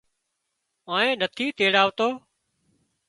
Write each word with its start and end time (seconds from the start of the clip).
آنئين 0.93 1.17
نٿِي 1.21 1.45
تيڙاوتو 1.57 2.09